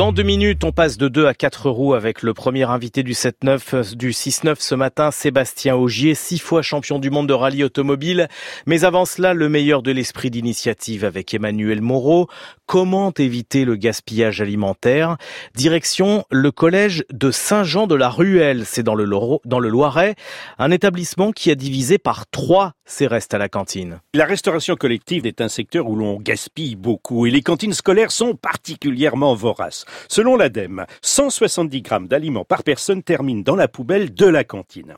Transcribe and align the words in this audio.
Dans 0.00 0.12
deux 0.12 0.22
minutes, 0.22 0.64
on 0.64 0.72
passe 0.72 0.96
de 0.96 1.08
deux 1.08 1.26
à 1.26 1.34
quatre 1.34 1.68
roues 1.68 1.92
avec 1.92 2.22
le 2.22 2.32
premier 2.32 2.62
invité 2.62 3.02
du 3.02 3.12
7-9, 3.12 3.94
du 3.94 4.12
6-9 4.12 4.54
ce 4.58 4.74
matin, 4.74 5.10
Sébastien 5.10 5.76
Augier, 5.76 6.14
six 6.14 6.38
fois 6.38 6.62
champion 6.62 6.98
du 6.98 7.10
monde 7.10 7.28
de 7.28 7.34
rallye 7.34 7.64
automobile. 7.64 8.26
Mais 8.64 8.84
avant 8.84 9.04
cela, 9.04 9.34
le 9.34 9.50
meilleur 9.50 9.82
de 9.82 9.90
l'esprit 9.90 10.30
d'initiative 10.30 11.04
avec 11.04 11.34
Emmanuel 11.34 11.82
Moreau. 11.82 12.28
Comment 12.64 13.12
éviter 13.18 13.66
le 13.66 13.76
gaspillage 13.76 14.40
alimentaire? 14.40 15.18
Direction 15.54 16.24
le 16.30 16.50
collège 16.50 17.04
de 17.12 17.30
Saint-Jean 17.30 17.86
de 17.86 17.94
la 17.94 18.08
Ruelle, 18.08 18.64
c'est 18.64 18.82
dans 18.82 18.94
le, 18.94 19.06
dans 19.44 19.58
le 19.58 19.68
Loiret, 19.68 20.14
un 20.58 20.70
établissement 20.70 21.30
qui 21.30 21.50
a 21.50 21.54
divisé 21.54 21.98
par 21.98 22.26
trois 22.30 22.72
ses 22.86 23.06
restes 23.06 23.34
à 23.34 23.38
la 23.38 23.48
cantine. 23.48 24.00
La 24.14 24.24
restauration 24.24 24.76
collective 24.76 25.26
est 25.26 25.40
un 25.40 25.48
secteur 25.48 25.88
où 25.88 25.94
l'on 25.94 26.16
gaspille 26.16 26.74
beaucoup 26.74 27.26
et 27.26 27.30
les 27.30 27.42
cantines 27.42 27.72
scolaires 27.72 28.10
sont 28.10 28.34
particulièrement 28.34 29.34
voraces. 29.34 29.84
Selon 30.08 30.36
l'ADEME, 30.36 30.86
170 31.02 31.82
grammes 31.82 32.08
d'aliments 32.08 32.44
par 32.44 32.62
personne 32.62 33.02
terminent 33.02 33.42
dans 33.42 33.56
la 33.56 33.68
poubelle 33.68 34.14
de 34.14 34.26
la 34.26 34.44
cantine. 34.44 34.94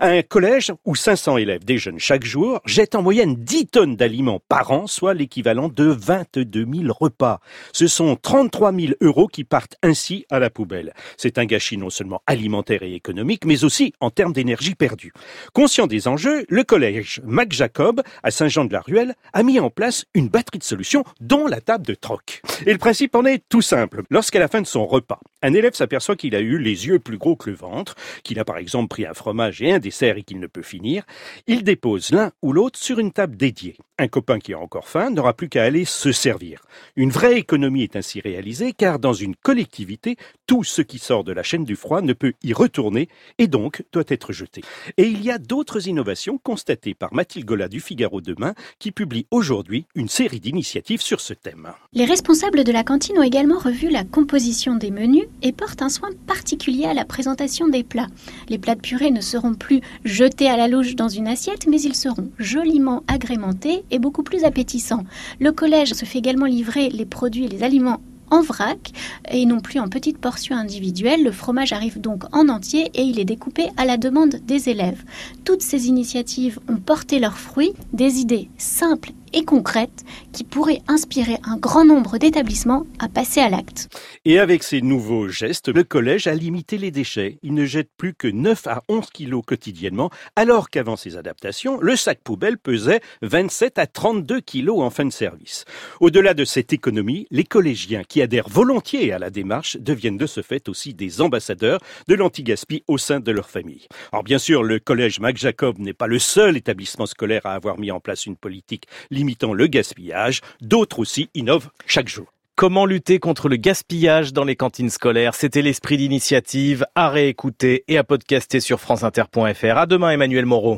Un 0.00 0.22
collège 0.22 0.72
où 0.84 0.94
500 0.94 1.36
élèves 1.38 1.64
déjeunent 1.64 1.98
chaque 1.98 2.24
jour 2.24 2.60
jette 2.64 2.94
en 2.94 3.02
moyenne 3.02 3.36
10 3.36 3.66
tonnes 3.66 3.96
d'aliments 3.96 4.40
par 4.48 4.70
an, 4.70 4.86
soit 4.86 5.14
l'équivalent 5.14 5.68
de 5.68 5.84
22 5.84 6.66
000 6.82 6.92
repas. 6.98 7.40
Ce 7.72 7.86
sont 7.86 8.16
33 8.16 8.72
000 8.72 8.92
euros 9.00 9.26
qui 9.26 9.44
partent 9.44 9.76
ainsi 9.82 10.26
à 10.30 10.38
la 10.38 10.50
poubelle. 10.50 10.92
C'est 11.16 11.38
un 11.38 11.44
gâchis 11.44 11.76
non 11.76 11.90
seulement 11.90 12.22
alimentaire 12.26 12.82
et 12.82 12.94
économique, 12.94 13.44
mais 13.44 13.64
aussi 13.64 13.92
en 14.00 14.10
termes 14.10 14.32
d'énergie 14.32 14.74
perdue. 14.74 15.12
Conscient 15.52 15.86
des 15.86 16.08
enjeux, 16.08 16.44
le 16.48 16.64
collège 16.64 17.20
Mac 17.24 17.52
Jacob, 17.52 18.02
à 18.22 18.30
Saint-Jean-de-la-Ruelle, 18.30 19.14
a 19.32 19.42
mis 19.42 19.60
en 19.60 19.70
place 19.70 20.04
une 20.14 20.28
batterie 20.28 20.58
de 20.58 20.64
solutions, 20.64 21.04
dont 21.20 21.46
la 21.46 21.60
table 21.60 21.86
de 21.86 21.94
troc. 21.94 22.42
Et 22.66 22.72
le 22.72 22.78
principe 22.78 23.14
en 23.14 23.24
est 23.24 23.42
tout 23.48 23.62
simple. 23.62 24.02
Lorsqu'à 24.10 24.38
la 24.38 24.48
fin 24.48 24.60
de 24.60 24.66
son 24.66 24.86
repas, 24.86 25.20
un 25.42 25.52
élève 25.52 25.74
s'aperçoit 25.74 26.16
qu'il 26.16 26.34
a 26.34 26.40
eu 26.40 26.58
les 26.58 26.86
yeux 26.86 26.98
plus 26.98 27.18
gros 27.18 27.36
que 27.36 27.50
le 27.50 27.56
ventre, 27.56 27.94
qu'il 28.22 28.38
a 28.38 28.44
par 28.44 28.58
exemple 28.58 28.88
pris 28.88 29.06
un 29.06 29.14
fromage 29.14 29.62
et 29.62 29.72
un 29.72 29.75
dessert 29.78 30.16
et 30.16 30.22
qu'il 30.22 30.40
ne 30.40 30.46
peut 30.46 30.62
finir, 30.62 31.04
il 31.46 31.64
dépose 31.64 32.10
l'un 32.10 32.32
ou 32.42 32.52
l'autre 32.52 32.78
sur 32.78 32.98
une 32.98 33.12
table 33.12 33.36
dédiée. 33.36 33.76
Un 33.98 34.08
copain 34.08 34.38
qui 34.38 34.52
a 34.52 34.58
encore 34.58 34.88
faim 34.88 35.08
n'aura 35.08 35.32
plus 35.32 35.48
qu'à 35.48 35.62
aller 35.62 35.86
se 35.86 36.12
servir. 36.12 36.60
Une 36.96 37.08
vraie 37.08 37.38
économie 37.38 37.82
est 37.82 37.96
ainsi 37.96 38.20
réalisée 38.20 38.74
car 38.74 38.98
dans 38.98 39.14
une 39.14 39.34
collectivité, 39.34 40.16
tout 40.46 40.64
ce 40.64 40.82
qui 40.82 40.98
sort 40.98 41.24
de 41.24 41.32
la 41.32 41.42
chaîne 41.42 41.64
du 41.64 41.76
froid 41.76 42.02
ne 42.02 42.12
peut 42.12 42.34
y 42.42 42.52
retourner 42.52 43.08
et 43.38 43.46
donc 43.46 43.84
doit 43.92 44.04
être 44.08 44.34
jeté. 44.34 44.60
Et 44.98 45.04
il 45.04 45.24
y 45.24 45.30
a 45.30 45.38
d'autres 45.38 45.88
innovations 45.88 46.36
constatées 46.36 46.92
par 46.92 47.14
Mathilde 47.14 47.46
Gola 47.46 47.68
du 47.68 47.80
Figaro 47.80 48.20
Demain 48.20 48.52
qui 48.78 48.92
publie 48.92 49.26
aujourd'hui 49.30 49.86
une 49.94 50.10
série 50.10 50.40
d'initiatives 50.40 51.00
sur 51.00 51.22
ce 51.22 51.32
thème. 51.32 51.72
Les 51.94 52.04
responsables 52.04 52.64
de 52.64 52.72
la 52.72 52.84
cantine 52.84 53.18
ont 53.18 53.22
également 53.22 53.58
revu 53.58 53.88
la 53.88 54.04
composition 54.04 54.74
des 54.74 54.90
menus 54.90 55.24
et 55.40 55.52
portent 55.52 55.80
un 55.80 55.88
soin 55.88 56.10
particulier 56.26 56.84
à 56.84 56.92
la 56.92 57.06
présentation 57.06 57.66
des 57.66 57.82
plats. 57.82 58.08
Les 58.50 58.58
plats 58.58 58.74
de 58.74 58.82
purée 58.82 59.10
ne 59.10 59.22
seront 59.22 59.54
plus 59.54 59.80
jetés 60.04 60.50
à 60.50 60.58
la 60.58 60.68
louche 60.68 60.96
dans 60.96 61.08
une 61.08 61.28
assiette, 61.28 61.66
mais 61.66 61.80
ils 61.80 61.96
seront 61.96 62.30
joliment 62.38 63.02
agrémentés 63.08 63.84
et 63.90 63.98
beaucoup 63.98 64.22
plus 64.22 64.44
appétissants. 64.44 65.04
Le 65.40 65.52
collège 65.52 65.94
se 65.94 66.04
fait 66.04 66.18
également 66.18 66.46
livrer 66.46 66.88
les 66.90 67.06
produits 67.06 67.44
et 67.44 67.48
les 67.48 67.62
aliments 67.62 68.00
en 68.30 68.42
vrac 68.42 68.92
et 69.30 69.46
non 69.46 69.60
plus 69.60 69.78
en 69.78 69.88
petites 69.88 70.18
portions 70.18 70.56
individuelles. 70.56 71.22
Le 71.22 71.32
fromage 71.32 71.72
arrive 71.72 72.00
donc 72.00 72.24
en 72.34 72.48
entier 72.48 72.90
et 72.94 73.02
il 73.02 73.20
est 73.20 73.24
découpé 73.24 73.66
à 73.76 73.84
la 73.84 73.96
demande 73.96 74.40
des 74.46 74.68
élèves. 74.68 75.04
Toutes 75.44 75.62
ces 75.62 75.88
initiatives 75.88 76.58
ont 76.68 76.76
porté 76.76 77.18
leurs 77.18 77.38
fruits, 77.38 77.72
des 77.92 78.18
idées 78.18 78.48
simples 78.58 79.12
et 79.36 79.44
concrètes 79.44 80.04
qui 80.32 80.44
pourraient 80.44 80.82
inspirer 80.88 81.36
un 81.44 81.58
grand 81.58 81.84
nombre 81.84 82.18
d'établissements 82.18 82.86
à 82.98 83.08
passer 83.08 83.40
à 83.40 83.50
l'acte. 83.50 83.88
Et 84.24 84.38
avec 84.38 84.62
ces 84.62 84.80
nouveaux 84.80 85.28
gestes, 85.28 85.68
le 85.68 85.84
collège 85.84 86.26
a 86.26 86.34
limité 86.34 86.78
les 86.78 86.90
déchets. 86.90 87.38
Il 87.42 87.54
ne 87.54 87.66
jette 87.66 87.90
plus 87.96 88.14
que 88.14 88.28
9 88.28 88.66
à 88.66 88.82
11 88.88 89.10
kilos 89.10 89.42
quotidiennement, 89.46 90.10
alors 90.36 90.70
qu'avant 90.70 90.96
ces 90.96 91.16
adaptations, 91.18 91.78
le 91.80 91.96
sac 91.96 92.20
poubelle 92.24 92.56
pesait 92.56 93.00
27 93.22 93.78
à 93.78 93.86
32 93.86 94.40
kilos 94.40 94.80
en 94.80 94.90
fin 94.90 95.04
de 95.04 95.12
service. 95.12 95.66
Au-delà 96.00 96.32
de 96.32 96.44
cette 96.44 96.72
économie, 96.72 97.26
les 97.30 97.44
collégiens 97.44 98.04
qui 98.04 98.22
adhèrent 98.22 98.48
volontiers 98.48 99.12
à 99.12 99.18
la 99.18 99.28
démarche 99.28 99.76
deviennent 99.76 100.16
de 100.16 100.26
ce 100.26 100.40
fait 100.40 100.68
aussi 100.70 100.94
des 100.94 101.20
ambassadeurs 101.20 101.80
de 102.08 102.14
l'anti-gaspi 102.14 102.84
au 102.88 102.96
sein 102.96 103.20
de 103.20 103.30
leur 103.30 103.50
famille. 103.50 103.86
Alors 104.12 104.24
bien 104.24 104.38
sûr, 104.38 104.62
le 104.62 104.78
collège 104.78 105.20
Mac 105.20 105.36
Jacob 105.36 105.78
n'est 105.78 105.92
pas 105.92 106.06
le 106.06 106.18
seul 106.18 106.56
établissement 106.56 107.06
scolaire 107.06 107.44
à 107.44 107.52
avoir 107.52 107.78
mis 107.78 107.90
en 107.90 108.00
place 108.00 108.24
une 108.24 108.36
politique 108.36 108.86
limitant 109.26 109.52
le 109.52 109.66
gaspillage. 109.66 110.40
D'autres 110.60 111.00
aussi 111.00 111.28
innovent 111.34 111.70
chaque 111.86 112.08
jour. 112.08 112.26
Comment 112.54 112.86
lutter 112.86 113.18
contre 113.18 113.50
le 113.50 113.56
gaspillage 113.56 114.32
dans 114.32 114.44
les 114.44 114.56
cantines 114.56 114.88
scolaires? 114.88 115.34
C'était 115.34 115.60
l'esprit 115.60 115.98
d'initiative 115.98 116.86
à 116.94 117.10
réécouter 117.10 117.84
et 117.88 117.98
à 117.98 118.04
podcaster 118.04 118.60
sur 118.60 118.80
franceinter.fr. 118.80 119.76
À 119.76 119.84
demain 119.86 120.12
Emmanuel 120.12 120.46
Moreau. 120.46 120.74